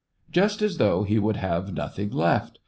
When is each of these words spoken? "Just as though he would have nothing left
"Just 0.31 0.63
as 0.63 0.77
though 0.79 1.03
he 1.03 1.19
would 1.19 1.35
have 1.37 1.75
nothing 1.75 2.09
left 2.09 2.57